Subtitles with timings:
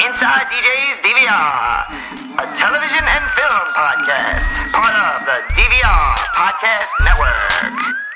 [0.00, 1.84] Inside DJ's DVR,
[2.40, 8.09] a television and film podcast, part of the DVR Podcast Network.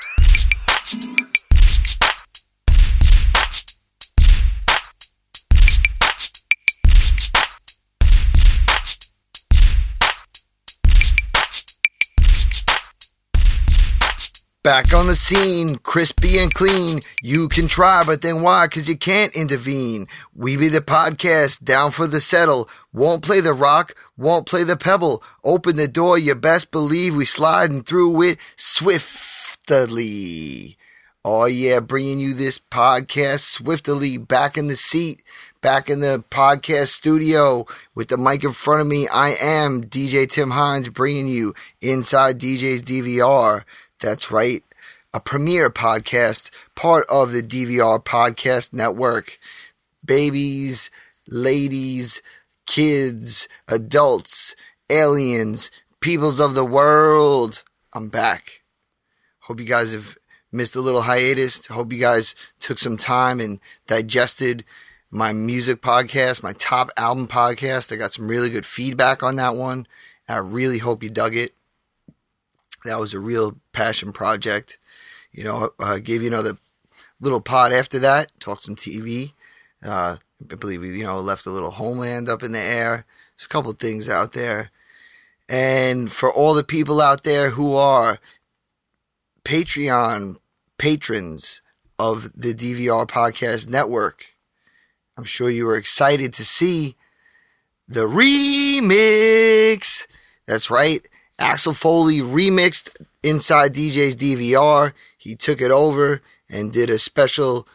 [14.65, 17.01] Back on the scene, crispy and clean.
[17.21, 18.67] You can try, but then why?
[18.67, 20.07] Cause you can't intervene.
[20.33, 22.67] We be the podcast, down for the settle.
[22.91, 25.21] Won't play the rock, won't play the pebble.
[25.43, 29.99] Open the door, you best believe we sliding through it swiftly.
[31.23, 35.21] Oh yeah, bringing you this podcast swiftly back in the seat,
[35.61, 39.07] back in the podcast studio with the mic in front of me.
[39.07, 43.63] I am DJ Tim Hines bringing you inside DJ's DVR.
[44.05, 44.63] That's right.
[45.15, 49.39] A premiere podcast, part of the DVR Podcast Network.
[50.05, 50.91] Babies,
[51.27, 52.21] ladies,
[52.67, 54.55] kids, adults,
[54.91, 57.63] aliens, peoples of the world.
[57.93, 58.61] I'm back.
[59.41, 60.19] Hope you guys have
[60.51, 61.65] missed a little hiatus.
[61.65, 64.65] Hope you guys took some time and digested
[65.09, 67.91] my music podcast, my top album podcast.
[67.91, 69.87] I got some really good feedback on that one.
[70.29, 71.55] I really hope you dug it
[72.85, 74.77] that was a real passion project.
[75.31, 76.57] You know, I gave you another
[77.19, 79.33] little pod after that, talked some TV.
[79.83, 80.17] Uh,
[80.51, 83.05] I believe we, you know, left a little homeland up in the air.
[83.35, 84.71] There's a couple things out there.
[85.47, 88.19] And for all the people out there who are
[89.43, 90.37] Patreon
[90.77, 91.61] patrons
[91.99, 94.35] of the DVR Podcast Network,
[95.17, 96.95] I'm sure you were excited to see
[97.87, 98.87] the remix.
[100.47, 101.07] That's right.
[101.39, 102.89] Axel Foley remixed
[103.23, 104.93] Inside DJ's DVR.
[105.17, 107.67] He took it over and did a special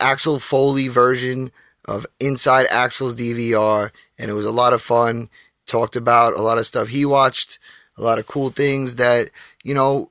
[0.00, 1.50] Axel Foley version
[1.86, 5.30] of Inside Axel's DVR, and it was a lot of fun.
[5.66, 7.58] Talked about a lot of stuff he watched,
[7.96, 9.30] a lot of cool things that,
[9.62, 10.10] you know,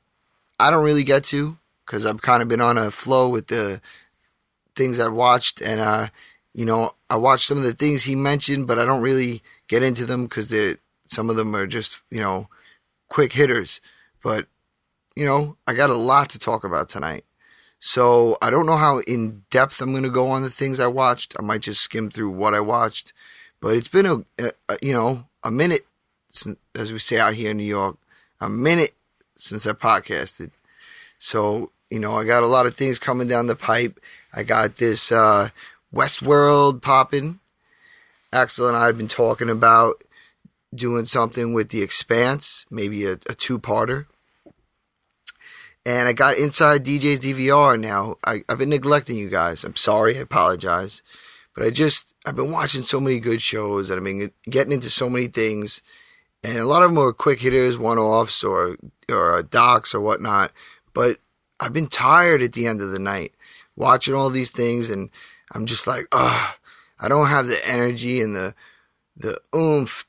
[0.59, 3.81] I don't really get to because I've kind of been on a flow with the
[4.75, 6.07] things I've watched, and, uh,
[6.53, 9.83] you know, I watched some of the things he mentioned, but I don't really get
[9.83, 10.53] into them because
[11.05, 12.47] some of them are just, you know,
[13.15, 13.79] quick hitters.
[14.21, 14.47] But,
[15.15, 17.23] you know, I got a lot to talk about tonight.
[17.79, 20.87] So I don't know how in depth I'm going to go on the things I
[20.87, 21.33] watched.
[21.39, 23.13] I might just skim through what I watched.
[23.61, 24.17] But it's been a,
[24.67, 25.83] a you know, a minute,
[26.29, 27.95] since, as we say out here in New York,
[28.41, 28.91] a minute
[29.37, 30.51] since I podcasted.
[31.17, 33.97] So, you know, I got a lot of things coming down the pipe.
[34.33, 35.51] I got this uh,
[35.93, 37.39] Westworld popping.
[38.33, 40.03] Axel and I have been talking about
[40.75, 44.05] doing something with The Expanse, maybe a, a two parter.
[45.85, 48.15] And I got inside DJ's DVR now.
[48.25, 49.63] I, I've been neglecting you guys.
[49.63, 50.17] I'm sorry.
[50.17, 51.03] I apologize.
[51.53, 54.89] But I just, I've been watching so many good shows and I've been getting into
[54.89, 55.83] so many things.
[56.43, 58.77] And a lot of them are quick hitters, one offs, or,
[59.09, 60.51] or docs or whatnot.
[60.93, 61.19] But
[61.59, 63.33] I've been tired at the end of the night
[63.75, 64.89] watching all these things.
[64.89, 65.11] And
[65.53, 66.55] I'm just like, ugh,
[66.99, 68.55] I don't have the energy and the,
[69.15, 70.05] the oomph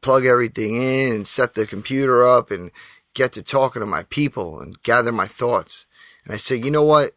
[0.00, 2.70] plug everything in and set the computer up and
[3.14, 5.86] get to talking to my people and gather my thoughts.
[6.24, 7.14] And I said, you know what?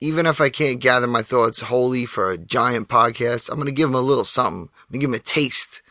[0.00, 3.72] Even if I can't gather my thoughts wholly for a giant podcast, I'm going to
[3.72, 4.68] give them a little something.
[4.68, 5.82] I'm going to give them a taste.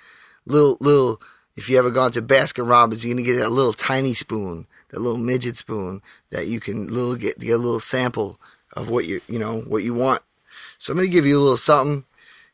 [0.45, 1.21] Little, little,
[1.55, 4.67] if you ever gone to Baskin Robbins, you're going to get that little tiny spoon,
[4.89, 8.39] that little midget spoon that you can little get, get a little sample
[8.73, 10.21] of what you, you know, what you want.
[10.77, 12.05] So I'm going to give you a little something.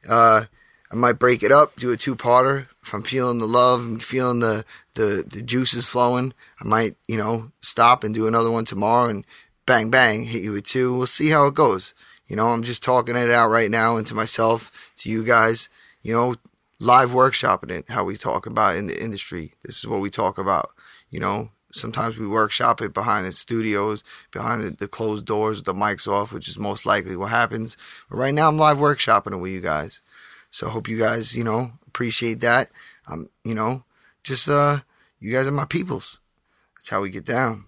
[0.07, 0.45] Uh,
[0.91, 2.67] I might break it up, do a two parter.
[2.81, 7.17] If I'm feeling the love and feeling the, the, the juices flowing, I might, you
[7.17, 9.25] know, stop and do another one tomorrow and
[9.67, 10.97] bang, bang, hit you with two.
[10.97, 11.93] We'll see how it goes.
[12.27, 15.69] You know, I'm just talking it out right now and to myself, to you guys,
[16.01, 16.35] you know,
[16.79, 19.53] live workshopping it, how we talk about in the industry.
[19.63, 20.71] This is what we talk about.
[21.11, 25.65] You know, sometimes we workshop it behind the studios, behind the, the closed doors with
[25.65, 27.77] the mics off, which is most likely what happens.
[28.09, 30.01] But right now I'm live workshopping it with you guys.
[30.51, 32.69] So I hope you guys, you know, appreciate that.
[33.07, 33.83] Um, you know,
[34.23, 34.79] just uh,
[35.19, 36.19] you guys are my peoples.
[36.75, 37.65] That's how we get down.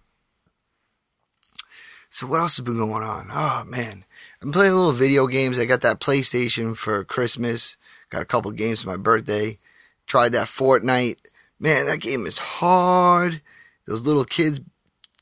[2.10, 3.30] So what else has been going on?
[3.32, 4.04] Oh man,
[4.42, 5.58] I'm playing a little video games.
[5.58, 7.78] I got that PlayStation for Christmas.
[8.10, 9.58] Got a couple games for my birthday.
[10.06, 11.18] Tried that Fortnite.
[11.60, 13.42] Man, that game is hard.
[13.88, 14.60] Those little kids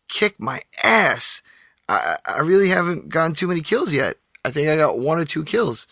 [0.08, 1.44] kick my ass.
[1.88, 4.16] I, I really haven't gotten too many kills yet.
[4.44, 5.86] I think I got one or two kills.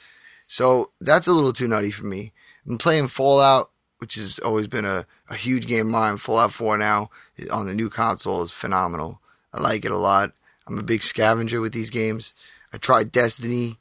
[0.47, 2.31] So that's a little too nutty for me.
[2.67, 6.17] I'm playing Fallout, which has always been a, a huge game of mine.
[6.17, 7.09] Fallout 4 now
[7.51, 9.19] on the new console is phenomenal.
[9.53, 10.33] I like it a lot.
[10.67, 12.33] I'm a big scavenger with these games.
[12.73, 13.77] I tried Destiny,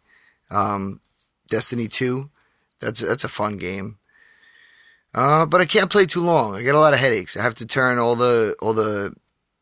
[0.51, 1.01] um,
[1.49, 2.31] Destiny 2.
[2.81, 3.99] That's that's a fun game.
[5.15, 6.55] Uh, but I can't play too long.
[6.55, 7.37] I get a lot of headaches.
[7.37, 9.15] I have to turn all the all the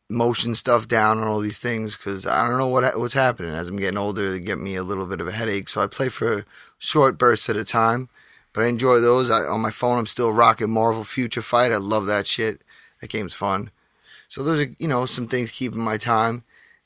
[0.09, 3.69] motion stuff down on all these things because I don't know what what's happening as
[3.69, 4.31] I'm getting older.
[4.31, 6.45] They get me a little bit of a headache, so I play for
[6.85, 8.09] short bursts at a time.
[8.53, 9.29] But I enjoy those.
[9.29, 11.73] I, on my phone, I'm still rocking Marvel Future Fight.
[11.73, 12.63] I love that shit.
[13.01, 13.69] That game's fun.
[14.29, 16.43] So those are you know some things keeping my time.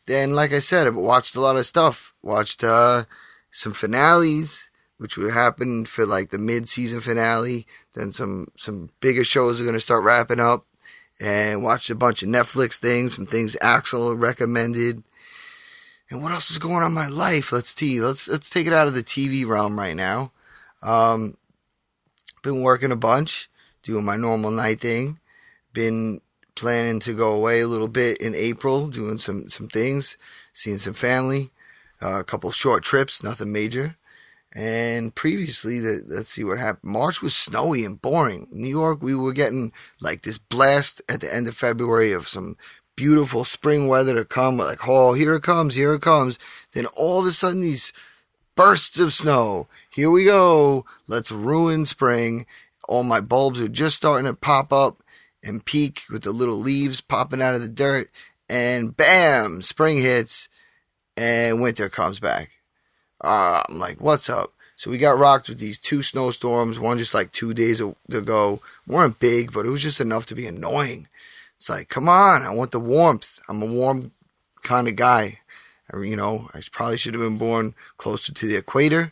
[0.07, 2.16] Then, like I said, I've watched a lot of stuff.
[2.24, 3.04] Watched uh,
[3.51, 7.68] some finales, which will happen for like the mid-season finale.
[7.94, 10.66] Then some some bigger shows are gonna start wrapping up
[11.19, 15.04] and watched a bunch of Netflix things, some things Axel recommended.
[16.10, 17.52] And what else is going on in my life?
[17.52, 18.02] Let's see.
[18.02, 20.32] Let's let's take it out of the TV realm right now.
[20.82, 21.36] Um,
[22.42, 23.50] been working a bunch,
[23.84, 25.20] doing my normal night thing.
[25.72, 26.22] Been
[26.56, 30.18] planning to go away a little bit in April, doing some some things,
[30.52, 31.52] seeing some family,
[32.02, 33.96] uh, a couple short trips, nothing major.
[34.56, 36.92] And previously, the, let's see what happened.
[36.92, 38.48] March was snowy and boring.
[38.50, 39.72] New York, we were getting
[40.02, 42.58] like this blast at the end of February of some
[43.00, 44.57] beautiful spring weather to come.
[44.57, 46.38] Like, oh, here it comes, here it comes.
[46.74, 47.94] Then all of a sudden, these
[48.56, 49.69] bursts of snow.
[49.90, 50.84] Here we go.
[51.07, 52.46] Let's ruin spring.
[52.90, 55.01] All my bulbs are just starting to pop up
[55.42, 58.12] and peak with the little leaves popping out of the dirt.
[58.50, 60.50] And bam, spring hits
[61.16, 62.50] and winter comes back.
[63.24, 64.51] Uh, I'm like, what's up?
[64.75, 68.60] So we got rocked with these two snowstorms, one just like two days ago.
[68.86, 71.07] weren't big, but it was just enough to be annoying.
[71.60, 73.42] It's like, come on, I want the warmth.
[73.50, 74.14] I'm a warm
[74.64, 75.40] kind of guy.
[75.94, 79.12] You know, I probably should have been born closer to the equator,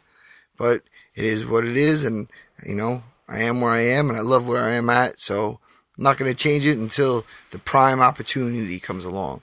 [0.58, 0.84] but
[1.14, 2.06] it is what it is.
[2.06, 2.30] And,
[2.66, 5.20] you know, I am where I am and I love where I am at.
[5.20, 5.60] So
[5.98, 9.42] I'm not going to change it until the prime opportunity comes along.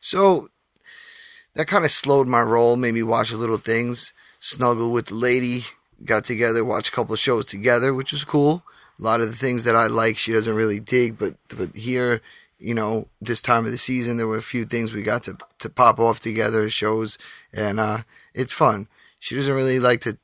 [0.00, 0.48] So
[1.54, 5.14] that kind of slowed my roll, made me watch a little things, snuggle with the
[5.14, 5.66] lady,
[6.04, 8.64] got together, watched a couple of shows together, which was cool.
[8.98, 12.20] A lot of the things that I like, she doesn't really dig, but but here,
[12.58, 15.36] you know, this time of the season, there were a few things we got to
[15.58, 17.18] to pop off together, shows,
[17.52, 17.98] and uh,
[18.34, 18.88] it's fun.
[19.18, 20.18] She doesn't really like to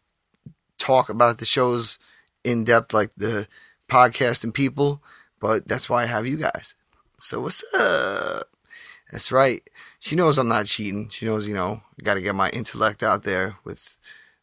[0.79, 1.99] talk about the shows
[2.45, 3.47] in depth like the
[3.89, 5.03] podcast and people,
[5.41, 6.75] but that's why I have you guys.
[7.19, 8.49] So what's up?
[9.11, 9.69] That's right.
[9.99, 11.09] She knows I'm not cheating.
[11.11, 13.97] She knows, you know, I got to get my intellect out there with,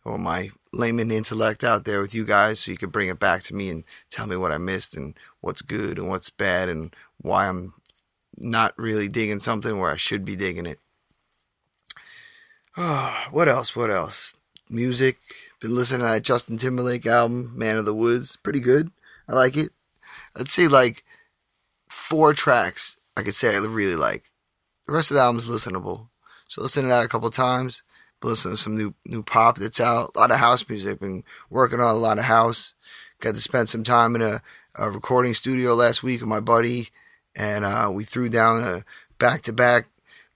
[0.05, 3.43] or my layman intellect out there with you guys so you can bring it back
[3.43, 6.95] to me and tell me what I missed and what's good and what's bad and
[7.17, 7.73] why I'm
[8.37, 10.79] not really digging something where I should be digging it.
[12.77, 13.75] Oh, what else?
[13.75, 14.35] What else?
[14.69, 15.17] Music.
[15.59, 18.37] Been listening to that Justin Timberlake album, Man of the Woods.
[18.37, 18.91] Pretty good.
[19.27, 19.71] I like it.
[20.35, 21.03] I'd say like
[21.89, 24.31] four tracks I could say I really like.
[24.87, 26.07] The rest of the album is listenable.
[26.47, 27.83] So listen to that a couple times.
[28.21, 30.11] Listen to some new new pop that's out.
[30.15, 30.99] A lot of house music.
[30.99, 32.73] Been working on a lot of house.
[33.19, 34.41] Got to spend some time in a,
[34.75, 36.89] a recording studio last week with my buddy,
[37.35, 38.83] and uh, we threw down a
[39.19, 39.87] back to back,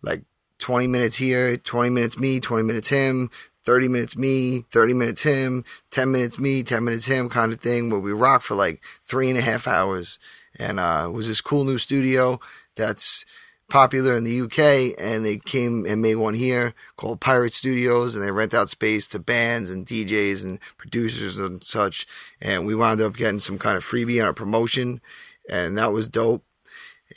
[0.01, 0.23] like
[0.59, 3.29] 20 minutes here, 20 minutes me, 20 minutes him,
[3.63, 7.89] 30 minutes me, 30 minutes him, 10 minutes me, 10 minutes him kind of thing
[7.89, 10.19] where we rocked for like three and a half hours.
[10.59, 12.39] And uh, it was this cool new studio
[12.75, 13.25] that's
[13.73, 18.23] popular in the UK, and they came and made one here called Pirate Studios, and
[18.23, 22.05] they rent out space to bands and DJs and producers and such.
[22.39, 25.01] And we wound up getting some kind of freebie on a promotion,
[25.49, 26.43] and that was dope.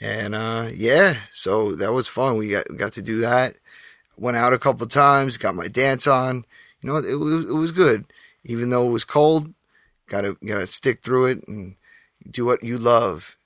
[0.00, 2.38] And uh, yeah, so that was fun.
[2.38, 3.56] We got got to do that.
[4.16, 6.46] Went out a couple times, got my dance on.
[6.80, 8.06] You know, it, it was good,
[8.44, 9.52] even though it was cold.
[10.08, 11.76] Got to got to stick through it and
[12.30, 13.36] do what you love.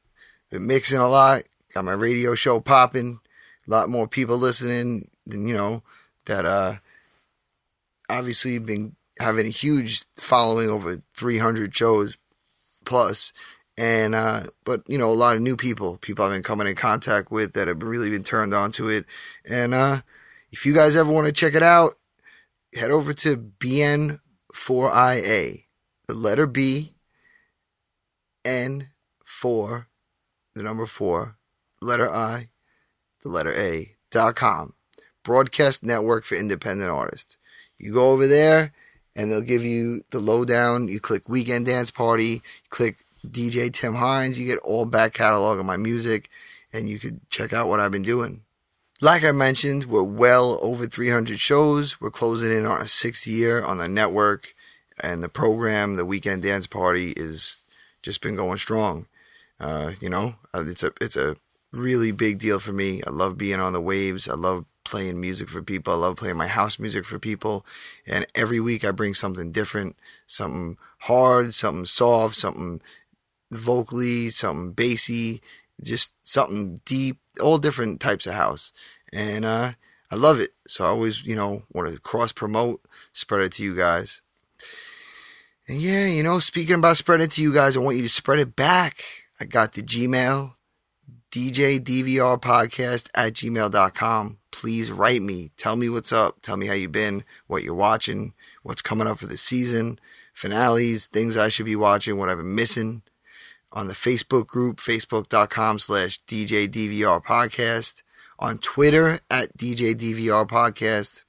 [0.48, 1.42] Been mixing a lot,
[1.74, 3.20] Got my radio show popping.
[3.66, 5.82] A lot more people listening than, you know,
[6.26, 6.76] that, uh,
[8.10, 12.18] obviously been having a huge following over 300 shows
[12.84, 13.32] plus.
[13.78, 16.74] And uh, but you know a lot of new people people i've been coming in
[16.74, 19.06] contact with that have really been turned on to it.
[19.48, 20.02] And uh,
[20.50, 21.92] if you guys ever want to check it out
[22.74, 24.18] head over to bn4ia
[26.06, 26.94] the letter b
[28.44, 28.88] n
[29.24, 29.88] 4
[30.54, 31.36] the number 4
[31.80, 32.50] letter I,
[33.22, 34.74] the letter A, dot com.
[35.22, 37.36] Broadcast network for independent artists.
[37.78, 38.72] You go over there
[39.14, 40.88] and they'll give you the lowdown.
[40.88, 45.66] You click Weekend Dance Party, click DJ Tim Hines, you get all back catalog of
[45.66, 46.30] my music,
[46.72, 48.42] and you could check out what I've been doing.
[49.02, 52.00] Like I mentioned, we're well over 300 shows.
[52.00, 54.54] We're closing in on a sixth year on the network,
[55.02, 57.60] and the program, the Weekend Dance Party, is
[58.02, 59.06] just been going strong.
[59.58, 61.36] Uh, you know, uh, it's a it's a
[61.72, 63.02] really big deal for me.
[63.06, 64.28] I love being on the waves.
[64.28, 65.92] I love playing music for people.
[65.92, 67.64] I love playing my house music for people.
[68.06, 69.96] And every week I bring something different,
[70.26, 72.80] something hard, something soft, something
[73.50, 75.42] vocally, something bassy,
[75.82, 78.72] just something deep, all different types of house.
[79.12, 79.72] And uh,
[80.10, 80.54] I love it.
[80.66, 84.22] So I always, you know, want to cross promote, spread it to you guys.
[85.68, 88.08] And yeah, you know, speaking about spreading it to you guys, I want you to
[88.08, 89.04] spread it back.
[89.38, 90.54] I got the Gmail,
[91.30, 94.38] DJDVRpodcast at gmail.com.
[94.50, 95.52] Please write me.
[95.56, 96.42] Tell me what's up.
[96.42, 99.98] Tell me how you've been, what you're watching, what's coming up for the season,
[100.34, 103.02] finales, things I should be watching, what I've been missing.
[103.72, 108.02] On the Facebook group, facebook.com slash DJDVRpodcast.
[108.38, 111.24] On Twitter at DJDVRpodcast.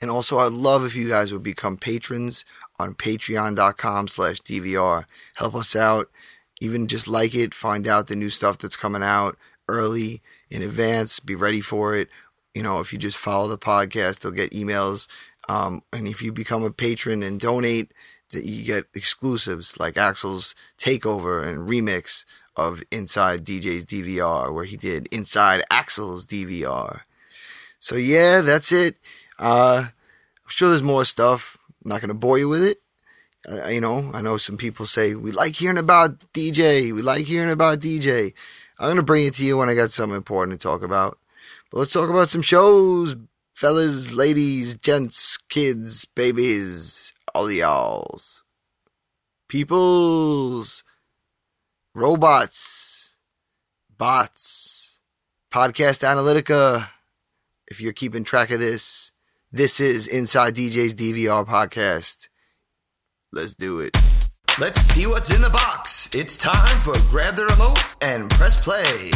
[0.00, 2.44] And also, I'd love if you guys would become patrons
[2.78, 5.04] on patreon.com slash DVR.
[5.36, 6.08] Help us out
[6.60, 9.36] even just like it, find out the new stuff that's coming out
[9.68, 12.08] early in advance, be ready for it.
[12.54, 15.08] You know, if you just follow the podcast, they'll get emails.
[15.48, 17.92] Um, and if you become a patron and donate,
[18.32, 22.24] that you get exclusives like Axel's takeover and remix
[22.56, 27.00] of Inside DJ's DVR, where he did Inside Axel's DVR.
[27.78, 28.96] So yeah, that's it.
[29.38, 31.56] Uh, I'm sure there's more stuff.
[31.84, 32.78] I'm not gonna bore you with it.
[33.48, 36.92] Uh, you know, I know some people say we like hearing about DJ.
[36.92, 38.34] We like hearing about DJ.
[38.78, 41.18] I'm gonna bring it to you when I got something important to talk about.
[41.70, 43.16] But let's talk about some shows,
[43.54, 48.44] fellas, ladies, gents, kids, babies, all y'alls,
[49.48, 50.84] peoples,
[51.94, 53.18] robots,
[53.96, 55.00] bots,
[55.52, 56.88] podcast analytica.
[57.68, 59.12] If you're keeping track of this,
[59.52, 62.29] this is Inside DJ's DVR podcast.
[63.32, 63.96] Let's do it.
[64.58, 66.12] Let's see what's in the box.
[66.12, 69.12] It's time for grab the remote and press play.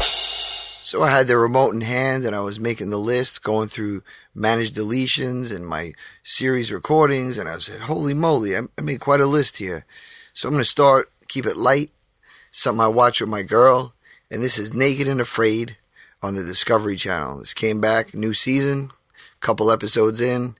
[0.00, 4.02] So I had the remote in hand and I was making the list, going through
[4.34, 9.26] managed deletions and my series recordings, and I said, holy moly, I made quite a
[9.26, 9.84] list here.
[10.32, 11.90] So I'm going to start, keep it light,
[12.50, 13.92] something I watch with my girl,
[14.30, 15.76] and this is Naked and Afraid
[16.22, 17.40] on the Discovery Channel.
[17.40, 18.92] This came back, new season,
[19.40, 20.56] couple episodes in,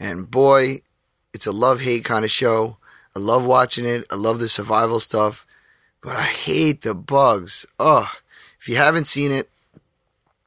[0.00, 0.78] and boy,
[1.34, 2.78] it's a love hate kind of show.
[3.14, 4.04] I love watching it.
[4.10, 5.46] I love the survival stuff,
[6.00, 7.66] but I hate the bugs.
[7.78, 8.08] Ugh.
[8.60, 9.50] If you haven't seen it,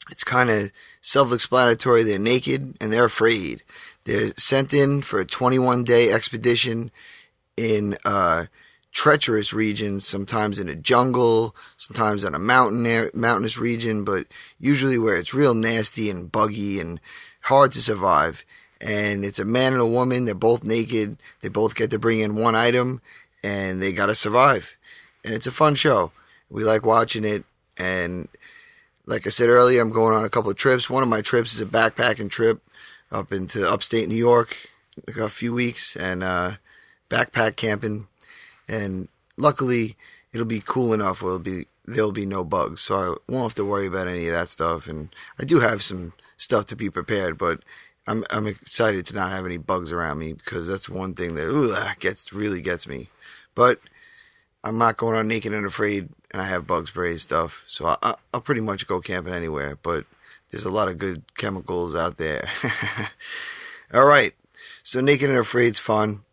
[0.10, 2.04] it's kind of self explanatory.
[2.04, 3.64] They're naked and they're afraid.
[4.06, 6.92] They're sent in for a 21 day expedition
[7.58, 8.46] in uh,
[8.92, 14.28] treacherous regions, sometimes in a jungle, sometimes in a mountain mountainous region, but
[14.60, 17.02] usually where it's real nasty and buggy and
[17.42, 18.46] hard to survive
[18.80, 20.26] and it's a man and a woman.
[20.26, 21.18] They're both naked.
[21.42, 23.02] They both get to bring in one item,
[23.44, 24.76] and they got to survive.
[25.24, 26.12] And it's a fun show.
[26.50, 27.44] We like watching it.
[27.78, 28.28] And
[29.06, 30.90] like I said earlier, I'm going on a couple of trips.
[30.90, 32.62] One of my trips is a backpacking trip
[33.12, 34.56] up into upstate New York,
[35.20, 36.54] a few weeks, and uh,
[37.10, 38.08] backpack camping.
[38.68, 39.08] And
[39.38, 39.96] luckily,
[40.34, 43.56] it'll be cool enough where it'll be there'll be no bugs, so I won't have
[43.56, 44.88] to worry about any of that stuff.
[44.88, 47.62] And I do have some stuff to be prepared, but
[48.08, 51.48] I'm I'm excited to not have any bugs around me because that's one thing that
[51.48, 53.08] ooh, that gets really gets me.
[53.54, 53.80] But
[54.64, 58.16] I'm not going on naked and afraid, and I have bug spray stuff, so I,
[58.34, 59.78] will pretty much go camping anywhere.
[59.82, 60.06] But
[60.52, 62.50] there's a lot of good chemicals out there.
[63.94, 64.34] All right,
[64.84, 66.24] so naked and afraid's fun.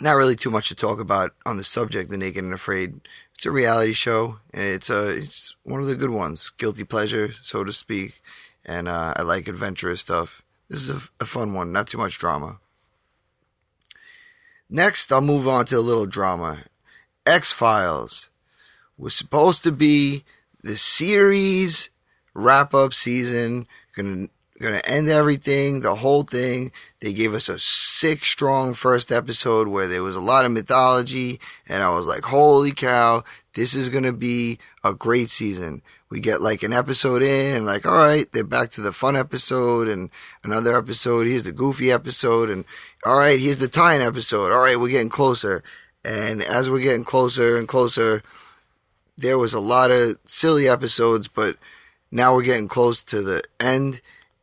[0.00, 3.00] Not really too much to talk about on the subject The naked and afraid.
[3.34, 7.32] It's a reality show, and it's a it's one of the good ones, guilty pleasure,
[7.32, 8.22] so to speak.
[8.64, 10.43] And uh, I like adventurous stuff.
[10.68, 12.58] This is a, a fun one, not too much drama.
[14.68, 16.58] Next, I'll move on to a little drama.
[17.26, 18.30] X Files
[18.96, 20.24] was supposed to be
[20.62, 21.90] the series
[22.34, 24.28] wrap up season, gonna
[24.60, 26.72] gonna end everything, the whole thing.
[27.00, 31.40] They gave us a sick, strong first episode where there was a lot of mythology,
[31.68, 35.82] and I was like, holy cow, this is gonna be a great season.
[36.10, 39.88] We get like an episode in like all right they're back to the fun episode
[39.88, 40.10] and
[40.42, 41.26] another episode.
[41.26, 42.64] Here's the goofy episode and
[43.06, 44.52] all right here's the tie-in episode.
[44.52, 45.62] All right we're getting closer.
[46.04, 48.22] And as we're getting closer and closer
[49.16, 51.56] there was a lot of silly episodes but
[52.10, 54.00] now we're getting close to the end.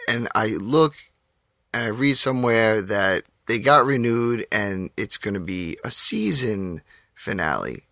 [0.08, 0.96] And i look
[1.74, 6.82] and i read somewhere that they got renewed and it's going to be a season
[7.14, 7.84] finale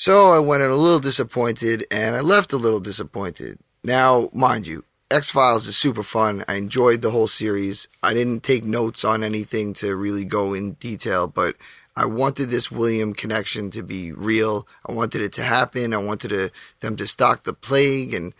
[0.00, 3.58] so I went in a little disappointed and I left a little disappointed.
[3.82, 6.44] Now, mind you, X Files is super fun.
[6.46, 7.88] I enjoyed the whole series.
[8.00, 11.56] I didn't take notes on anything to really go in detail, but
[11.96, 14.68] I wanted this William connection to be real.
[14.88, 15.92] I wanted it to happen.
[15.92, 18.34] I wanted to, them to stop the plague and,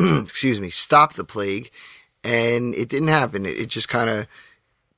[0.24, 1.70] excuse me, stop the plague.
[2.24, 3.46] And it didn't happen.
[3.46, 4.26] It, it just kind of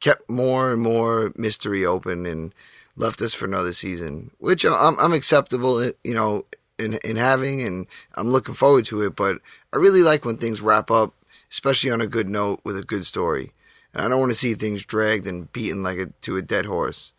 [0.01, 2.55] kept more and more mystery open and
[2.97, 6.47] left us for another season, which uh, I'm, I'm acceptable, uh, you know,
[6.79, 9.17] in, in having, and I'm looking forward to it.
[9.17, 9.39] But
[9.73, 11.15] I really like when things wrap up,
[11.51, 13.53] especially on a good note with a good story.
[13.95, 16.67] And I don't want to see things dragged and beaten like a, to a dead
[16.67, 17.13] horse.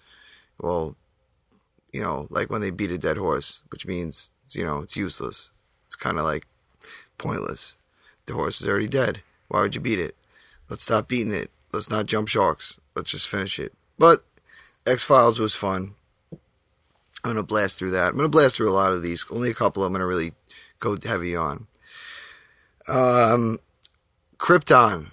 [0.60, 0.96] Well,
[1.94, 5.52] you know, like when they beat a dead horse, which means, you know, it's useless.
[5.86, 6.46] It's kind of like
[7.18, 7.78] pointless.
[8.26, 9.22] The horse is already dead.
[9.48, 10.16] Why would you beat it?
[10.70, 11.50] Let's stop beating it.
[11.72, 12.80] Let's not jump sharks.
[12.96, 13.74] Let's just finish it.
[13.98, 14.24] But
[14.88, 15.96] X Files was fun.
[16.32, 18.08] I'm gonna blast through that.
[18.08, 19.26] I'm gonna blast through a lot of these.
[19.30, 20.34] Only a couple I'm gonna really
[20.80, 21.68] go heavy on.
[22.88, 23.60] Um,
[24.38, 25.08] Krypton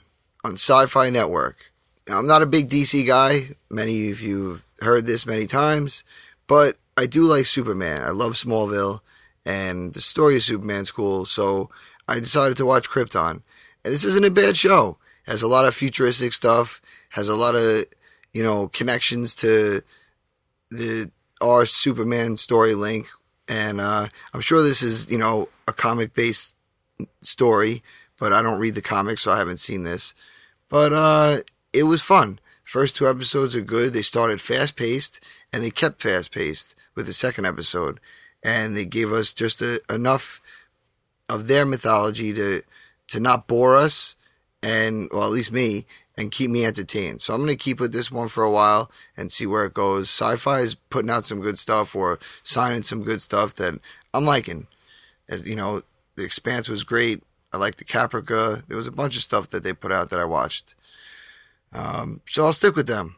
[0.44, 1.72] on Sci-Fi Network.
[2.06, 3.48] Now, I'm not a big DC guy.
[3.68, 6.04] Many of you have heard this many times,
[6.46, 8.02] but I do like Superman.
[8.02, 9.00] I love Smallville,
[9.44, 11.24] and the story of Superman's cool.
[11.24, 11.70] So
[12.06, 13.42] I decided to watch Krypton,
[13.84, 14.98] and this isn't a bad show.
[15.26, 16.80] It has a lot of futuristic stuff.
[17.10, 17.84] Has a lot of
[18.34, 19.80] you know connections to
[20.70, 21.10] the
[21.40, 23.06] our Superman story link,
[23.48, 26.54] and uh, I'm sure this is you know a comic based
[27.22, 27.82] story,
[28.18, 30.12] but I don't read the comics, so I haven't seen this.
[30.68, 31.38] But uh,
[31.72, 32.40] it was fun.
[32.62, 33.92] First two episodes are good.
[33.92, 35.20] They started fast paced,
[35.52, 38.00] and they kept fast paced with the second episode,
[38.42, 40.40] and they gave us just a, enough
[41.28, 42.62] of their mythology to
[43.06, 44.16] to not bore us,
[44.62, 45.86] and well, at least me,
[46.16, 47.20] and keep me entertained.
[47.20, 49.74] So I'm going to keep with this one for a while and see where it
[49.74, 50.08] goes.
[50.08, 53.74] Sci-fi is putting out some good stuff or signing some good stuff that
[54.12, 54.68] I'm liking.
[55.28, 55.82] As, you know,
[56.16, 57.22] The Expanse was great.
[57.52, 58.66] I like the Caprica.
[58.66, 60.74] There was a bunch of stuff that they put out that I watched.
[61.72, 63.16] Um, so I'll stick with them.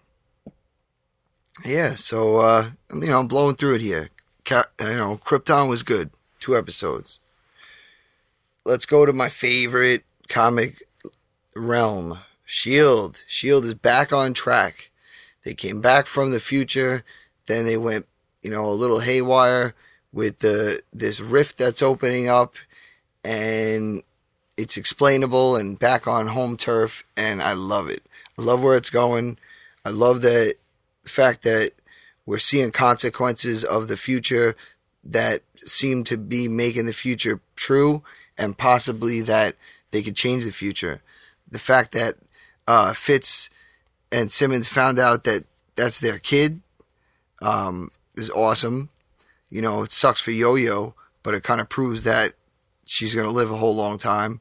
[1.64, 4.10] Yeah, so uh, you know, I'm blowing through it here.
[4.48, 6.10] You know, Krypton was good.
[6.38, 7.18] Two episodes.
[8.64, 10.82] Let's go to my favorite comic
[11.54, 13.22] realm, Shield.
[13.26, 14.90] Shield is back on track.
[15.42, 17.04] They came back from the future,
[17.46, 18.06] then they went,
[18.40, 19.74] you know, a little haywire
[20.12, 22.54] with the this rift that's opening up
[23.24, 24.02] and
[24.56, 28.02] it's explainable and back on home turf and I love it.
[28.38, 29.38] I love where it's going.
[29.84, 30.54] I love that
[31.02, 31.72] the fact that
[32.24, 34.56] we're seeing consequences of the future
[35.04, 38.02] that seem to be making the future true
[38.38, 39.56] and possibly that
[39.90, 41.02] they could change the future.
[41.48, 42.16] The fact that
[42.66, 43.48] uh, Fitz
[44.10, 46.60] and Simmons found out that that's their kid
[47.40, 48.88] um, is awesome.
[49.50, 52.32] You know, it sucks for Yo Yo, but it kind of proves that
[52.84, 54.40] she's going to live a whole long time.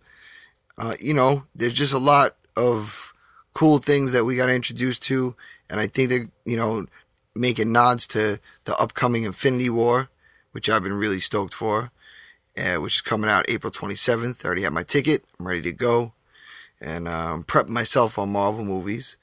[0.77, 3.13] Uh, you know, there's just a lot of
[3.53, 5.35] cool things that we got introduced to,
[5.69, 6.85] and I think they're, you know,
[7.35, 10.09] making nods to the upcoming Infinity War,
[10.51, 11.91] which I've been really stoked for,
[12.57, 14.43] uh, which is coming out April 27th.
[14.43, 15.23] I already have my ticket.
[15.39, 16.13] I'm ready to go
[16.81, 19.17] and um, prep myself on Marvel movies.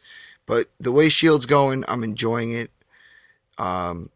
[0.46, 2.70] But the way Shield's going, I'm enjoying it.
[3.58, 4.10] Um,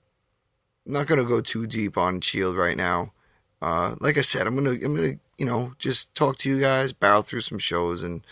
[0.85, 3.12] not gonna go too deep on Shield right now.
[3.61, 6.92] Uh, like I said, I'm gonna I'm gonna you know just talk to you guys,
[6.92, 8.22] barrel through some shows, and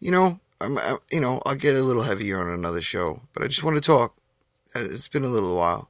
[0.00, 3.20] you know I'm I, you know I'll get a little heavier on another show.
[3.32, 4.14] But I just want to talk.
[4.74, 5.88] Uh, it's been a little while.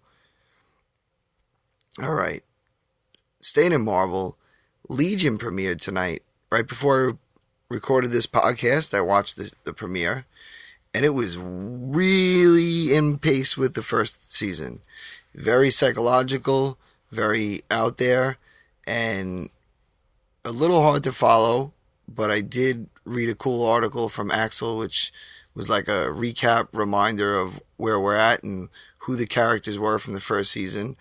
[2.02, 2.42] All right,
[3.40, 4.36] staying in Marvel,
[4.88, 6.22] Legion premiered tonight.
[6.50, 7.18] Right before
[7.74, 10.26] recorded this podcast, I watched the, the premiere,
[10.94, 14.80] and it was really in pace with the first season.
[15.34, 16.78] Very psychological,
[17.10, 18.38] very out there,
[18.86, 19.50] and
[20.44, 21.72] a little hard to follow.
[22.06, 25.12] But I did read a cool article from Axel, which
[25.54, 30.14] was like a recap reminder of where we're at and who the characters were from
[30.14, 30.96] the first season,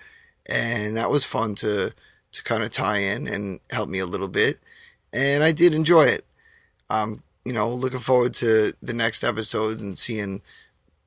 [0.47, 1.93] and that was fun to
[2.31, 4.57] to kind of tie in and help me a little bit.
[5.12, 6.25] And I did enjoy it.
[6.93, 10.41] Um, you know, looking forward to the next episode and seeing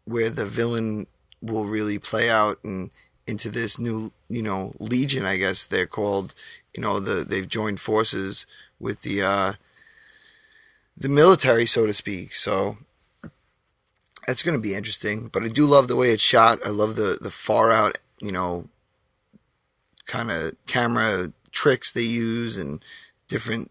[0.05, 1.07] where the villain
[1.41, 2.91] will really play out and
[3.27, 5.25] into this new, you know, legion.
[5.25, 6.35] I guess they're called.
[6.75, 8.47] You know, the they've joined forces
[8.81, 9.53] with the uh,
[10.97, 12.35] the military, so to speak.
[12.35, 12.79] So
[14.27, 15.29] that's going to be interesting.
[15.29, 16.59] But I do love the way it's shot.
[16.67, 18.69] I love the the far out, you know,
[20.07, 22.85] kind of camera tricks they use and
[23.29, 23.71] different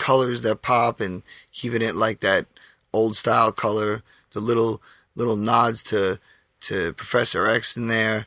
[0.00, 2.46] colors that pop and keeping it like that
[2.92, 4.02] old style color.
[4.32, 4.80] The little
[5.14, 6.18] little nods to
[6.62, 8.26] to Professor X in there.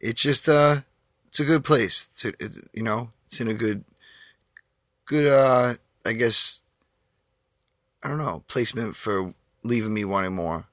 [0.00, 0.80] It's just uh,
[1.28, 2.08] it's a good place.
[2.24, 3.84] It's, you know, it's in a good
[5.04, 6.62] good uh, I guess
[8.02, 10.66] I don't know placement for leaving me wanting more.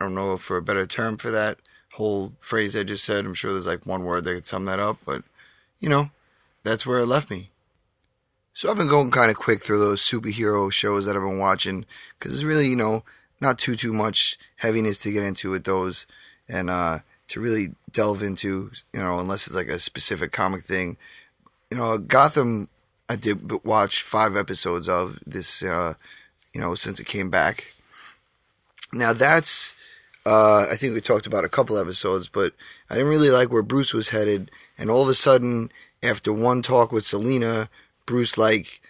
[0.00, 1.58] I don't know for a better term for that.
[1.94, 3.24] whole phrase I just said.
[3.24, 5.22] I'm sure there's like one word that could sum that up, but
[5.78, 6.10] you know,
[6.62, 7.50] that's where it left me.
[8.56, 11.86] So I've been going kind of quick through those superhero shows that I've been watching
[12.16, 13.02] because it's really, you know,
[13.40, 16.06] not too too much heaviness to get into with those,
[16.48, 20.96] and uh, to really delve into, you know, unless it's like a specific comic thing.
[21.72, 22.68] You know, Gotham,
[23.08, 25.94] I did watch five episodes of this, uh,
[26.54, 27.72] you know, since it came back.
[28.92, 29.74] Now that's,
[30.24, 32.52] uh, I think we talked about a couple episodes, but
[32.88, 35.72] I didn't really like where Bruce was headed, and all of a sudden,
[36.04, 37.68] after one talk with Selina,
[38.06, 38.80] Bruce like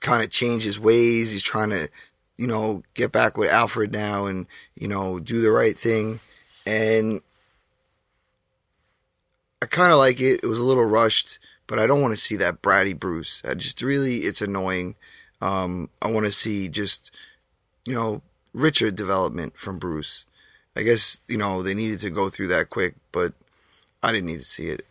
[0.00, 1.32] kind of changed his ways.
[1.32, 1.88] He's trying to,
[2.36, 6.20] you know, get back with Alfred now and, you know, do the right thing.
[6.66, 7.20] And
[9.60, 10.40] I kind of like it.
[10.42, 13.42] It was a little rushed, but I don't want to see that bratty Bruce.
[13.44, 14.94] I just really, it's annoying.
[15.40, 17.10] Um, I want to see just,
[17.84, 20.24] you know, richer development from Bruce.
[20.76, 23.32] I guess, you know, they needed to go through that quick, but
[24.02, 24.86] I didn't need to see it.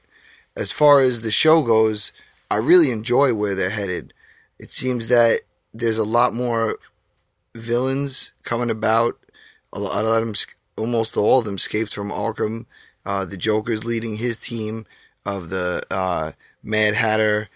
[0.56, 2.12] As far as the show goes,
[2.50, 4.14] I really enjoy where they're headed.
[4.60, 5.42] It seems that
[5.74, 6.78] there's a lot more
[7.56, 9.18] villains coming about.
[9.74, 10.34] A lot of them,
[10.78, 12.66] almost all of them, escaped from Arkham.
[13.06, 14.86] Uh, the Joker's leading his team
[15.26, 16.32] of the uh,
[16.64, 17.50] Mad Hatter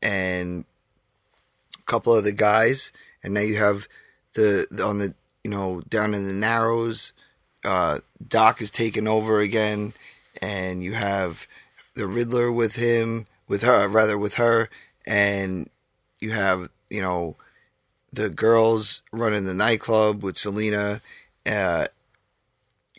[0.00, 0.64] and
[1.78, 3.88] a couple of the guys, and now you have
[4.34, 7.12] the, on the you know down in the Narrows.
[7.64, 9.92] Uh, Doc is taking over again,
[10.40, 11.46] and you have
[11.94, 14.68] the Riddler with him, with her rather with her,
[15.06, 15.70] and
[16.20, 17.36] you have you know
[18.12, 21.00] the girls running the nightclub with Selina.
[21.44, 21.86] Uh,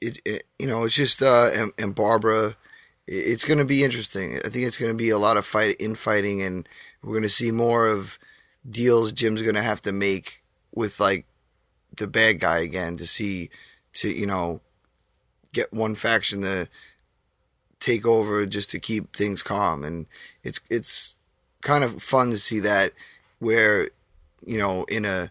[0.01, 2.55] it, it, you know it's just uh and, and Barbara
[3.07, 5.75] it's going to be interesting I think it's going to be a lot of fight
[5.79, 6.67] infighting and
[7.01, 8.19] we're going to see more of
[8.69, 10.41] deals Jim's going to have to make
[10.73, 11.25] with like
[11.95, 13.49] the bad guy again to see
[13.93, 14.61] to you know
[15.53, 16.67] get one faction to
[17.79, 20.07] take over just to keep things calm and
[20.43, 21.17] it's it's
[21.61, 22.91] kind of fun to see that
[23.39, 23.89] where
[24.45, 25.29] you know in a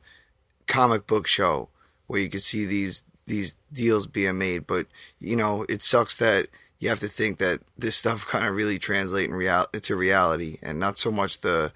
[0.66, 1.68] comic book show
[2.06, 4.66] where you can see these these deals being made.
[4.66, 4.86] But
[5.20, 8.78] you know, it sucks that you have to think that this stuff kind of really
[8.78, 11.72] translate in real to reality, and not so much the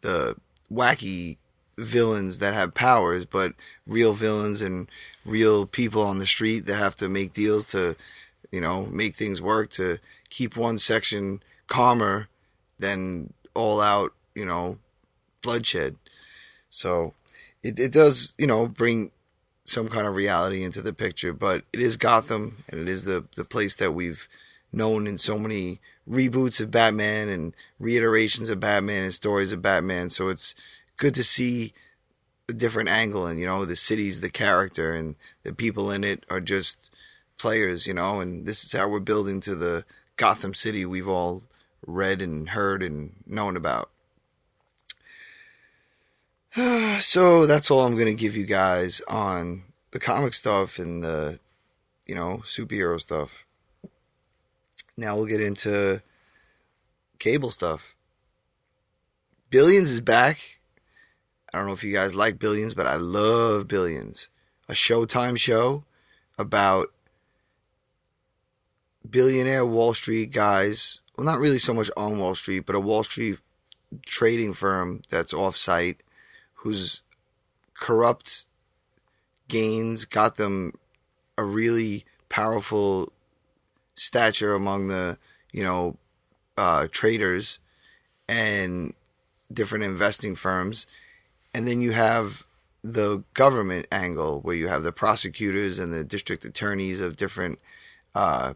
[0.00, 0.36] the
[0.72, 1.36] wacky
[1.76, 3.52] villains that have powers, but
[3.86, 4.88] real villains and
[5.24, 7.94] real people on the street that have to make deals to,
[8.50, 9.98] you know, make things work to
[10.30, 12.28] keep one section calmer
[12.78, 14.78] than all out, you know,
[15.42, 15.96] bloodshed.
[16.70, 17.14] So
[17.62, 19.10] it, it does, you know, bring
[19.64, 21.32] some kind of reality into the picture.
[21.32, 24.28] But it is Gotham, and it is the the place that we've
[24.72, 30.10] known in so many reboots of Batman and reiterations of Batman and stories of Batman.
[30.10, 30.54] So it's
[30.96, 31.72] good to see
[32.48, 36.24] a different angle, and you know, the city's the character, and the people in it
[36.30, 36.94] are just
[37.38, 38.20] players, you know.
[38.20, 39.84] And this is how we're building to the
[40.16, 41.44] Gotham City we've all
[41.86, 43.90] read and heard and known about.
[46.98, 51.40] so that's all I'm going to give you guys on the comic stuff and the,
[52.06, 53.46] you know, superhero stuff.
[54.96, 56.02] Now we'll get into
[57.18, 57.94] cable stuff.
[59.50, 60.60] Billions is back.
[61.52, 64.28] I don't know if you guys like Billions, but I love Billions.
[64.68, 65.84] A Showtime show
[66.36, 66.92] about
[69.08, 71.00] billionaire Wall Street guys.
[71.16, 73.38] Well, not really so much on Wall Street, but a Wall Street
[74.04, 75.96] trading firm that's offsite
[76.54, 77.02] whose
[77.74, 78.46] corrupt
[79.48, 80.72] gains got them
[81.36, 83.12] a really powerful
[83.94, 85.18] stature among the
[85.52, 85.96] you know
[86.56, 87.58] uh, traders
[88.28, 88.94] and
[89.52, 90.86] different investing firms,
[91.54, 92.46] and then you have
[92.84, 97.58] the government angle where you have the prosecutors and the district attorneys of different
[98.14, 98.54] uh,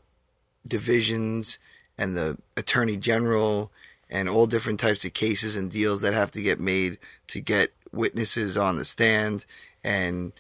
[0.67, 1.59] divisions
[1.99, 3.71] and the attorney general
[4.11, 6.99] and all different types of cases and deals that have to get made
[7.29, 9.45] to get witnesses on the stand
[9.85, 10.33] and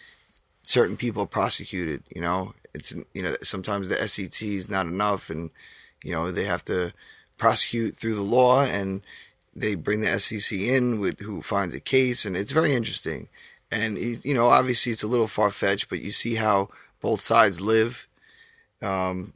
[0.62, 2.02] certain people prosecuted.
[2.14, 5.50] You know, it's you know sometimes the SEC is not enough, and
[6.02, 6.92] you know they have to
[7.36, 9.02] prosecute through the law, and
[9.54, 13.28] they bring the SEC in with who finds a case, and it's very interesting.
[13.70, 16.68] And you know, obviously it's a little far fetched, but you see how
[17.00, 18.06] both sides live,
[18.80, 19.32] um,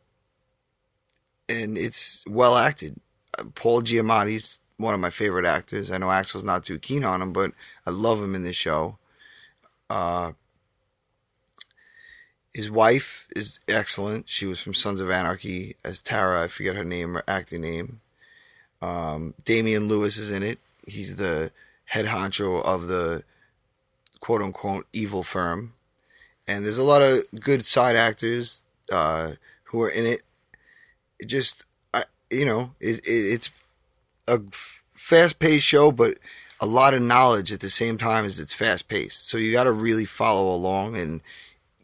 [1.48, 3.00] and it's well acted.
[3.38, 5.90] Uh, Paul Giamatti's one of my favorite actors.
[5.90, 7.52] I know Axel's not too keen on him, but
[7.87, 8.98] I love him in this show.
[9.88, 10.32] Uh,
[12.52, 14.28] his wife is excellent.
[14.28, 16.42] She was from Sons of Anarchy as Tara.
[16.42, 18.00] I forget her name or acting name.
[18.82, 20.59] Um, Damian Lewis is in it.
[20.87, 21.50] He's the
[21.87, 23.24] head honcho of the
[24.20, 25.74] quote unquote evil firm.
[26.48, 28.62] And there's a lot of good side actors.
[28.90, 29.32] Uh,
[29.66, 30.22] who are in it.
[31.18, 33.50] It just, I, you know, it, it, it's
[34.29, 34.40] a
[34.94, 36.18] fast paced show, but
[36.61, 39.29] a lot of knowledge at the same time as it's fast paced.
[39.29, 41.20] So you got to really follow along and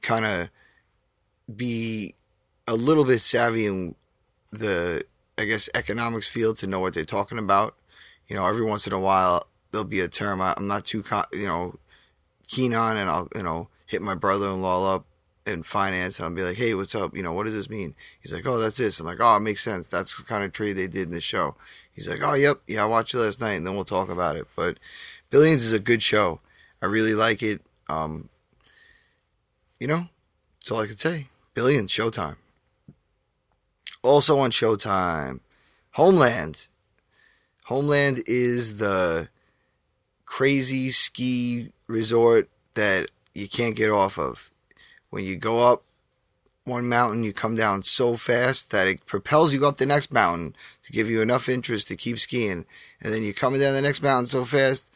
[0.00, 0.48] kind of
[1.54, 2.14] be
[2.66, 3.94] a little bit savvy in
[4.50, 5.04] the,
[5.38, 7.76] I guess, economics field to know what they're talking about.
[8.28, 11.46] You know, every once in a while there'll be a term I'm not too, you
[11.46, 11.76] know,
[12.48, 15.06] keen on, and I'll, you know, hit my brother-in-law up
[15.46, 17.16] in finance and I'll be like, hey, what's up?
[17.16, 17.94] You know, what does this mean?
[18.20, 19.00] He's like, oh, that's this.
[19.00, 19.88] I'm like, oh, it makes sense.
[19.88, 21.56] That's the kind of trade they did in the show.
[21.92, 24.36] He's like, oh, yep, yeah, I watched it last night, and then we'll talk about
[24.36, 24.46] it.
[24.56, 24.78] But
[25.30, 26.40] Billions is a good show.
[26.80, 27.60] I really like it.
[27.88, 28.28] Um,
[29.78, 30.08] you know,
[30.58, 31.26] that's all I can say.
[31.54, 32.36] Billions, Showtime.
[34.02, 35.40] Also on Showtime,
[35.92, 36.68] Homeland.
[37.64, 39.28] Homeland is the
[40.24, 44.51] crazy ski resort that you can't get off of.
[45.12, 45.84] When you go up
[46.64, 50.56] one mountain, you come down so fast that it propels you up the next mountain
[50.84, 52.64] to give you enough interest to keep skiing.
[53.02, 54.90] And then you're coming down the next mountain so fast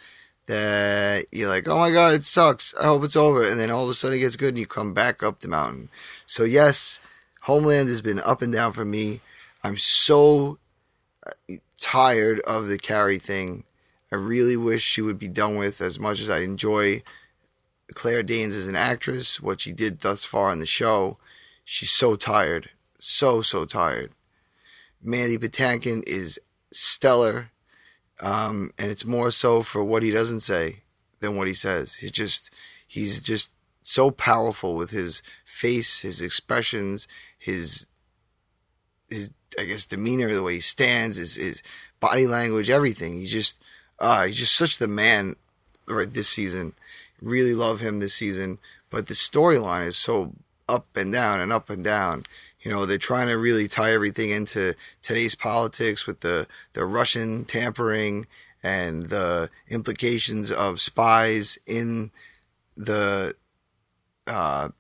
[0.47, 2.75] that you're like, oh my God, it sucks.
[2.81, 3.47] I hope it's over.
[3.47, 5.49] And then all of a sudden it gets good and you come back up the
[5.49, 5.91] mountain.
[6.25, 7.03] So, yes,
[7.43, 9.21] Homeland has been up and down for me.
[9.63, 10.59] I'm so
[11.27, 13.65] uh, tired of the Carrie thing.
[14.11, 17.03] I really wish she would be done with as much as I enjoy
[17.95, 21.19] Claire Danes is an actress, what she did thus far in the show.
[21.65, 22.71] She's so tired.
[22.99, 24.13] So, so tired.
[25.03, 26.39] Mandy Patinkin is
[26.73, 27.51] stellar.
[28.21, 30.83] Um, and it's more so for what he doesn't say
[31.21, 31.97] than what he says.
[31.97, 32.51] He's just,
[32.87, 37.07] he's just so powerful with his face, his expressions,
[37.39, 37.87] his,
[39.09, 41.63] his, I guess, demeanor, the way he stands, his, his
[42.01, 43.19] body language, everything.
[43.19, 43.63] He's just,
[43.99, 45.37] uh, he's just such the man
[45.87, 46.75] right this season.
[47.21, 48.59] Really love him this season.
[48.91, 50.33] But the storyline is so
[50.69, 52.25] up and down and up and down.
[52.61, 57.45] You know, they're trying to really tie everything into today's politics with the, the Russian
[57.45, 58.27] tampering
[58.63, 62.11] and the implications of spies in
[62.77, 63.37] the
[64.27, 64.71] uh,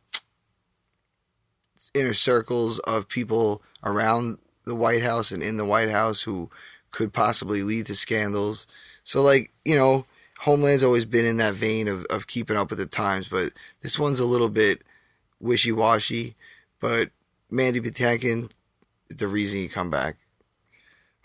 [1.94, 6.51] inner circles of people around the White House and in the White House who
[6.90, 8.66] could possibly lead to scandals.
[9.05, 10.07] So, like, you know,
[10.40, 13.99] Homeland's always been in that vein of, of keeping up with the times, but this
[13.99, 14.83] one's a little bit
[15.40, 16.37] wishy washy.
[16.81, 17.11] But
[17.51, 18.51] Mandy Patinkin
[19.09, 20.16] is the reason you come back.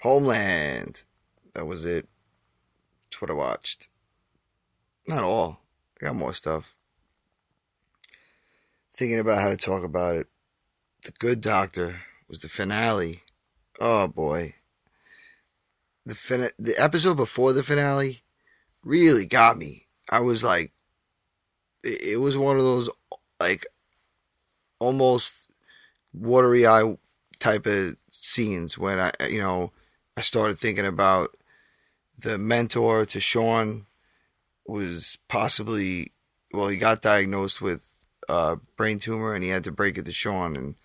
[0.01, 1.03] Homeland.
[1.53, 2.07] That was it.
[3.03, 3.89] That's what I watched.
[5.07, 5.59] Not all.
[6.01, 6.75] I got more stuff.
[8.93, 10.27] Thinking about how to talk about it.
[11.03, 13.21] The Good Doctor was the finale.
[13.79, 14.55] Oh boy.
[16.05, 18.21] The fin- the episode before the finale
[18.83, 19.87] really got me.
[20.09, 20.71] I was like
[21.83, 22.89] it, it was one of those
[23.39, 23.65] like
[24.79, 25.51] almost
[26.13, 26.97] watery eye
[27.39, 29.71] type of scenes when I, you know,
[30.15, 31.29] I started thinking about
[32.17, 33.87] the mentor to Sean
[34.65, 36.11] was possibly,
[36.53, 37.87] well, he got diagnosed with
[38.29, 40.55] a brain tumor and he had to break it to Sean.
[40.55, 40.75] And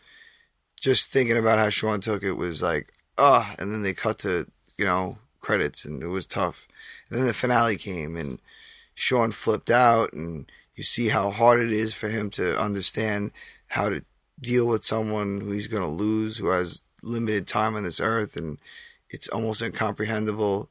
[0.81, 4.47] just thinking about how Sean took it was like, ah, and then they cut to,
[4.79, 6.67] you know, credits and it was tough.
[7.09, 8.41] And then the finale came and
[8.95, 13.31] Sean flipped out and you see how hard it is for him to understand
[13.69, 14.05] how to
[14.41, 18.37] deal with someone who he's going to lose, who has limited time on this earth,
[18.37, 18.59] and
[19.09, 20.69] it's almost incomprehensible.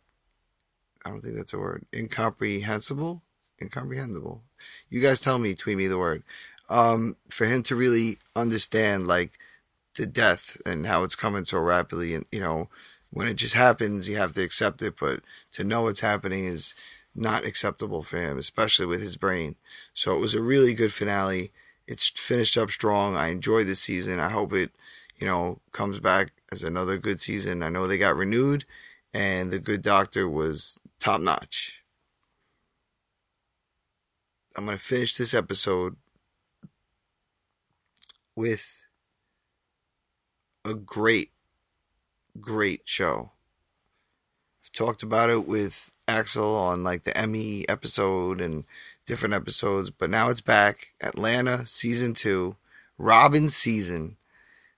[1.06, 1.86] I don't think that's a word.
[1.94, 3.22] Incomprehensible?
[3.62, 4.44] Incomprehensible.
[4.90, 6.24] You guys tell me, tweet me the word.
[6.70, 9.32] Um, for him to really understand, like,
[9.96, 12.70] the death and how it's coming so rapidly, and, you know,
[13.15, 15.21] when it just happens, you have to accept it, but
[15.54, 16.75] to know it's happening is
[17.15, 19.56] not acceptable for him, especially with his brain.
[19.93, 21.51] So it was a really good finale
[21.88, 23.15] it's finished up strong.
[23.15, 24.19] I enjoyed the season.
[24.19, 24.71] I hope it,
[25.17, 27.63] you know, comes back as another good season.
[27.63, 28.65] I know they got renewed,
[29.13, 31.84] and the Good Doctor was top notch.
[34.58, 35.97] I'm going to finish this episode
[38.36, 38.86] with
[40.63, 41.32] a great,
[42.39, 43.32] great show.
[44.63, 48.65] I've talked about it with Axel on like the Emmy episode and
[49.06, 50.93] different episodes, but now it's back.
[51.02, 52.56] Atlanta season two,
[52.98, 54.17] Robbin' Season.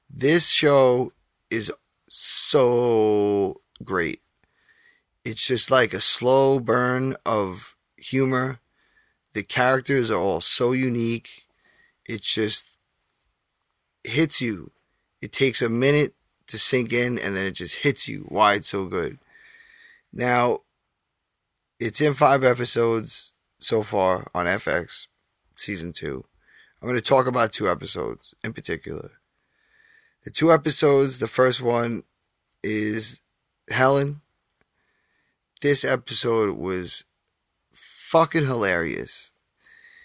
[0.09, 1.11] This show
[1.49, 1.71] is
[2.07, 4.21] so great.
[5.25, 8.59] It's just like a slow burn of humor.
[9.33, 11.47] The characters are all so unique.
[12.05, 12.77] It just
[14.03, 14.71] hits you.
[15.21, 16.13] It takes a minute
[16.47, 19.19] to sink in and then it just hits you why it's so good.
[20.13, 20.61] Now,
[21.79, 25.07] it's in five episodes so far on FX
[25.55, 26.25] season two.
[26.81, 29.11] I'm going to talk about two episodes in particular.
[30.23, 32.03] The two episodes, the first one
[32.63, 33.21] is
[33.69, 34.21] Helen.
[35.61, 37.05] This episode was
[37.73, 39.31] fucking hilarious.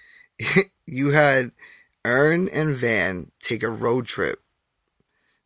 [0.86, 1.52] you had
[2.04, 4.40] Earn and Van take a road trip.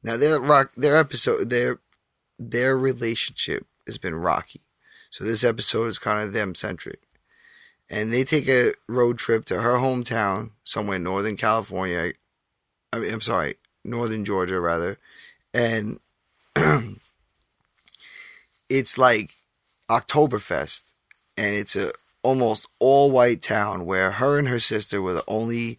[0.03, 1.81] Now their rock their episode their
[2.39, 4.61] their relationship has been rocky.
[5.11, 7.01] So this episode is kind of them centric.
[7.89, 12.13] And they take a road trip to her hometown, somewhere in Northern California.
[12.93, 13.55] I mean, I'm sorry,
[13.85, 14.99] Northern Georgia rather.
[15.55, 16.01] And
[18.69, 19.31] it's like
[19.89, 20.93] Oktoberfest.
[21.39, 25.79] And it's a almost all white town where her and her sister were the only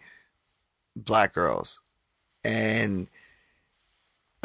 [0.95, 1.81] black girls.
[2.43, 3.09] And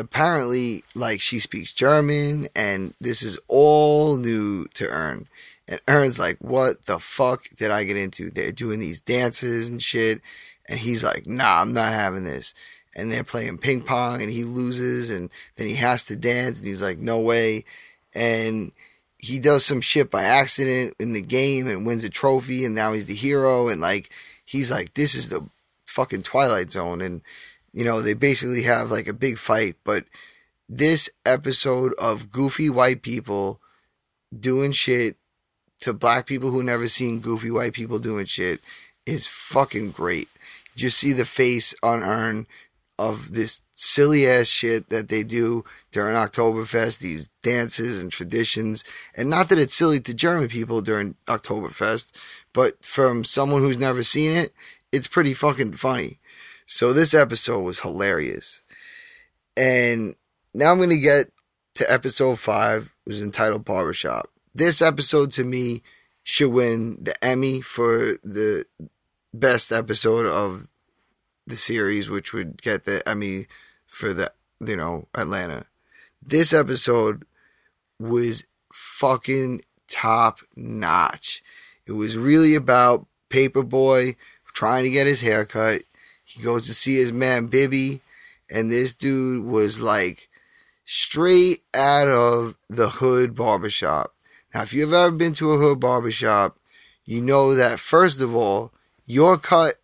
[0.03, 5.27] apparently, like, she speaks German, and this is all new to Earn.
[5.69, 8.31] And Earn's like, what the fuck did I get into?
[8.31, 10.21] They're doing these dances and shit.
[10.69, 12.55] And he's like, nah, I'm not having this.
[12.95, 16.69] And they're playing ping pong, and he loses, and then he has to dance, and
[16.69, 17.65] he's like, no way.
[18.15, 18.73] And
[19.23, 22.93] he does some shit by accident in the game and wins a trophy and now
[22.93, 24.11] he's the hero and like
[24.45, 25.41] he's like this is the
[25.87, 27.23] fucking twilight zone and
[27.73, 30.05] you know they basically have like a big fight but
[30.69, 33.61] this episode of goofy white people
[34.39, 35.17] doing shit
[35.81, 38.61] to black people who never seen goofy white people doing shit
[39.07, 40.29] is fucking great
[40.77, 42.47] just see the face on Earn
[42.99, 48.85] of this silly ass shit that they do during Oktoberfest, these dances and traditions.
[49.17, 52.13] And not that it's silly to German people during Oktoberfest,
[52.53, 54.53] but from someone who's never seen it,
[54.93, 56.19] it's pretty fucking funny.
[56.75, 58.63] So this episode was hilarious.
[59.59, 60.17] And
[60.55, 61.27] now I'm going to get
[61.75, 64.31] to episode five, it was entitled Barbershop.
[64.55, 65.83] This episode to me
[66.23, 68.65] should win the Emmy for the
[69.35, 70.69] best episode of
[71.47, 73.49] the series, which would get the Emmy
[73.87, 75.67] for the you know Atlanta.
[76.23, 77.27] This episode
[77.99, 81.43] was fucking top notch.
[81.85, 84.17] It was really about Paper Boi
[84.55, 85.83] trying to get his hair cut.
[86.33, 88.01] He goes to see his man Bibby,
[88.51, 90.29] and this dude was like
[90.85, 94.15] straight out of the hood barbershop.
[94.55, 96.59] Now, if you've ever been to a hood barbershop,
[97.05, 98.73] you know that first of all,
[99.05, 99.77] your cut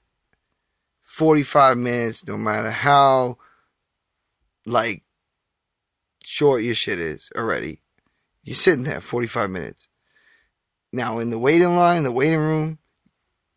[1.02, 3.36] 45 minutes, no matter how
[4.64, 5.02] like
[6.24, 7.80] short your shit is already.
[8.42, 9.88] You're sitting there 45 minutes.
[10.92, 12.78] Now in the waiting line, the waiting room,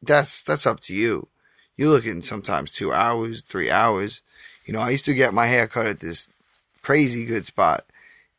[0.01, 1.27] that's that's up to you.
[1.81, 4.21] You're looking sometimes two hours, three hours.
[4.67, 6.29] You know, I used to get my hair cut at this
[6.83, 7.85] crazy good spot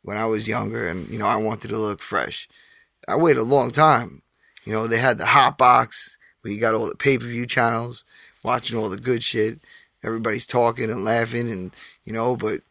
[0.01, 2.47] when I was younger and, you know, I wanted to look fresh.
[3.05, 4.21] I waited a long time.
[4.63, 7.45] You know, they had the hot box where you got all the pay per view
[7.45, 8.05] channels,
[8.45, 9.59] watching all the good shit.
[10.05, 11.75] Everybody's talking and laughing and,
[12.05, 12.61] you know, but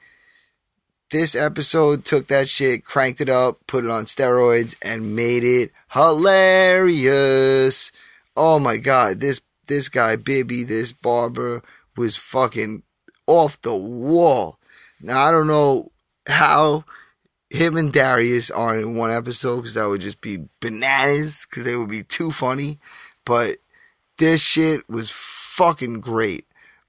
[1.11, 5.71] this episode took that shit, cranked it up, put it on steroids, and made it
[5.91, 7.93] hilarious.
[8.35, 11.63] Oh my god, this this guy Bibby, this barber
[11.97, 12.83] was fucking
[13.27, 14.59] off the wall.
[15.01, 15.93] Now I don't know
[16.27, 16.85] how
[17.51, 21.77] him and Darius are in one episode because that would just be bananas because they
[21.77, 22.79] would be too funny.
[23.25, 23.59] But
[24.19, 26.47] this shit was fucking great.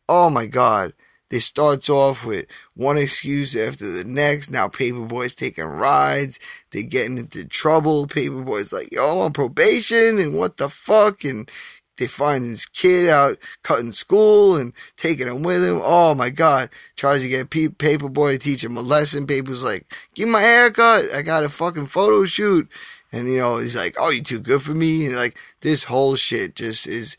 [0.07, 0.93] Oh my god.
[1.29, 4.51] It starts off with one excuse after the next.
[4.51, 6.39] Now Paper Boi's taking rides.
[6.69, 8.05] They're getting into trouble.
[8.05, 11.23] Paper Boi's like, yo, I'm on probation and what the fuck?
[11.23, 11.49] And
[11.97, 15.79] they find this kid out cutting school and taking him with him.
[15.84, 16.69] Oh my God.
[16.95, 19.27] Tries to get Paper Boi to teach him a lesson.
[19.27, 21.13] Paper's like, give my haircut.
[21.13, 22.67] I got a fucking photo shoot.
[23.12, 25.06] And you know, he's like, oh, you too good for me.
[25.06, 27.15] And like, this whole shit just is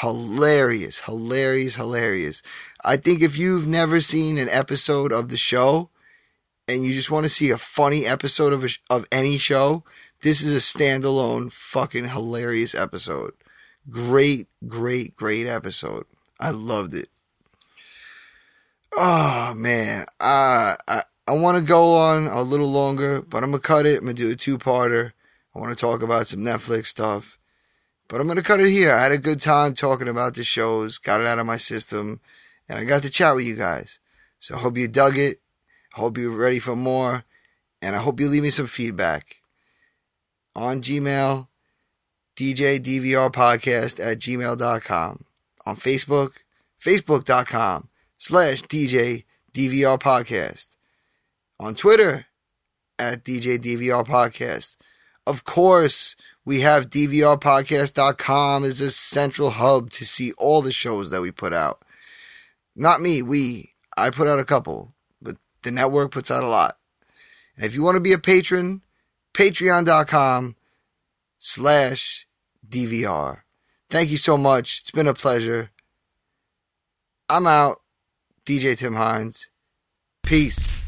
[0.00, 2.42] hilarious, hilarious, hilarious.
[2.84, 5.88] I think if you've never seen an episode of the show
[6.68, 9.84] and you just want to see a funny episode of a, of any show,
[10.20, 13.32] this is a standalone fucking hilarious episode.
[13.90, 16.06] Great, great, great episode.
[16.38, 17.08] I loved it.
[18.96, 23.62] Oh man, uh, I I want to go on a little longer, but I'm gonna
[23.62, 23.98] cut it.
[23.98, 25.12] I'm gonna do a two-parter.
[25.54, 27.38] I want to talk about some Netflix stuff.
[28.08, 28.94] But I'm to cut it here.
[28.94, 32.20] I had a good time talking about the shows, got it out of my system,
[32.66, 34.00] and I got to chat with you guys.
[34.38, 35.38] So I hope you dug it.
[35.94, 37.24] I hope you're ready for more.
[37.82, 39.36] And I hope you leave me some feedback
[40.56, 41.47] on Gmail,
[42.38, 45.24] djdvrpodcast at gmail.com.
[45.66, 46.30] On Facebook,
[46.80, 50.76] facebook.com slash djdvrpodcast.
[51.60, 52.28] On Twitter,
[52.98, 54.76] at djdvrpodcast.
[55.26, 61.20] Of course, we have DVRpodcast.com as a central hub to see all the shows that
[61.20, 61.82] we put out.
[62.74, 63.74] Not me, we.
[63.96, 66.78] I put out a couple, but The network puts out a lot.
[67.56, 68.82] And if you want to be a patron,
[69.34, 70.54] patreon.com
[71.38, 72.27] slash
[72.68, 73.42] DVR.
[73.90, 74.80] Thank you so much.
[74.80, 75.70] It's been a pleasure.
[77.28, 77.80] I'm out.
[78.46, 79.50] DJ Tim Hines.
[80.24, 80.87] Peace.